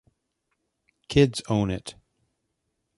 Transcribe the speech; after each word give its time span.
Kids 1.09 1.43
own 1.47 1.69
it. 1.69 1.93